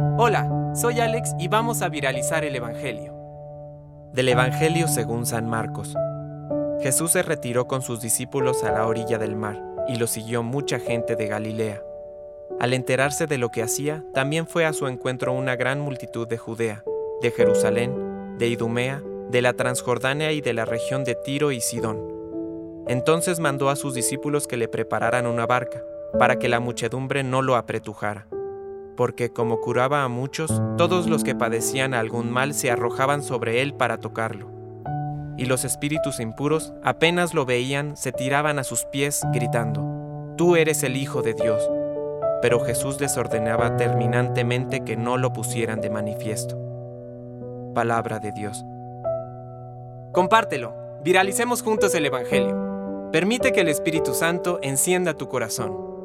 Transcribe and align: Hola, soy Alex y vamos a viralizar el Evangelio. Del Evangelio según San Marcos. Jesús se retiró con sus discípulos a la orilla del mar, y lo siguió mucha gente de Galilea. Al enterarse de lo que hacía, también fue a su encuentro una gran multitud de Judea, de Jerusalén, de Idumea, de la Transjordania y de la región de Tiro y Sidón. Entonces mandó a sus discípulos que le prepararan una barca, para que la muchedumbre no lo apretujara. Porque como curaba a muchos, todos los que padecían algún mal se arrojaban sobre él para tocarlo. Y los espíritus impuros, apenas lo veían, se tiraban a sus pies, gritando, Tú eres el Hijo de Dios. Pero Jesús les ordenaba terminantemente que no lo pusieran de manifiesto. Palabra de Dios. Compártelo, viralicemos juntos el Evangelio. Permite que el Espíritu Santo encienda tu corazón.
Hola, 0.00 0.72
soy 0.74 1.00
Alex 1.00 1.34
y 1.40 1.48
vamos 1.48 1.82
a 1.82 1.88
viralizar 1.88 2.44
el 2.44 2.54
Evangelio. 2.54 3.14
Del 4.12 4.28
Evangelio 4.28 4.86
según 4.86 5.26
San 5.26 5.48
Marcos. 5.48 5.96
Jesús 6.80 7.12
se 7.12 7.22
retiró 7.22 7.66
con 7.66 7.82
sus 7.82 8.00
discípulos 8.00 8.62
a 8.62 8.70
la 8.70 8.86
orilla 8.86 9.18
del 9.18 9.34
mar, 9.34 9.60
y 9.88 9.96
lo 9.96 10.06
siguió 10.06 10.44
mucha 10.44 10.78
gente 10.78 11.16
de 11.16 11.26
Galilea. 11.26 11.82
Al 12.60 12.74
enterarse 12.74 13.26
de 13.26 13.38
lo 13.38 13.50
que 13.50 13.62
hacía, 13.62 14.04
también 14.14 14.46
fue 14.46 14.66
a 14.66 14.72
su 14.72 14.86
encuentro 14.86 15.32
una 15.32 15.56
gran 15.56 15.80
multitud 15.80 16.28
de 16.28 16.38
Judea, 16.38 16.84
de 17.20 17.32
Jerusalén, 17.32 18.36
de 18.38 18.46
Idumea, 18.46 19.02
de 19.30 19.42
la 19.42 19.54
Transjordania 19.54 20.30
y 20.30 20.40
de 20.40 20.52
la 20.54 20.64
región 20.64 21.02
de 21.02 21.16
Tiro 21.16 21.50
y 21.50 21.60
Sidón. 21.60 22.00
Entonces 22.86 23.40
mandó 23.40 23.68
a 23.68 23.76
sus 23.76 23.94
discípulos 23.94 24.46
que 24.46 24.56
le 24.56 24.68
prepararan 24.68 25.26
una 25.26 25.46
barca, 25.46 25.82
para 26.18 26.38
que 26.38 26.48
la 26.48 26.60
muchedumbre 26.60 27.24
no 27.24 27.42
lo 27.42 27.56
apretujara. 27.56 28.28
Porque 28.98 29.32
como 29.32 29.60
curaba 29.60 30.02
a 30.02 30.08
muchos, 30.08 30.60
todos 30.76 31.06
los 31.06 31.22
que 31.22 31.36
padecían 31.36 31.94
algún 31.94 32.32
mal 32.32 32.52
se 32.52 32.68
arrojaban 32.68 33.22
sobre 33.22 33.62
él 33.62 33.72
para 33.72 33.98
tocarlo. 33.98 34.50
Y 35.36 35.44
los 35.44 35.64
espíritus 35.64 36.18
impuros, 36.18 36.74
apenas 36.82 37.32
lo 37.32 37.46
veían, 37.46 37.96
se 37.96 38.10
tiraban 38.10 38.58
a 38.58 38.64
sus 38.64 38.86
pies, 38.86 39.22
gritando, 39.32 40.34
Tú 40.36 40.56
eres 40.56 40.82
el 40.82 40.96
Hijo 40.96 41.22
de 41.22 41.34
Dios. 41.34 41.62
Pero 42.42 42.58
Jesús 42.58 43.00
les 43.00 43.16
ordenaba 43.16 43.76
terminantemente 43.76 44.80
que 44.80 44.96
no 44.96 45.16
lo 45.16 45.32
pusieran 45.32 45.80
de 45.80 45.90
manifiesto. 45.90 46.58
Palabra 47.76 48.18
de 48.18 48.32
Dios. 48.32 48.64
Compártelo, 50.10 50.74
viralicemos 51.04 51.62
juntos 51.62 51.94
el 51.94 52.04
Evangelio. 52.04 53.10
Permite 53.12 53.52
que 53.52 53.60
el 53.60 53.68
Espíritu 53.68 54.12
Santo 54.12 54.58
encienda 54.60 55.14
tu 55.14 55.28
corazón. 55.28 55.97